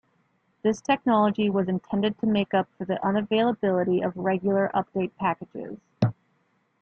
[0.63, 5.77] This technology was intended to make up for the unavailability of regular update packages.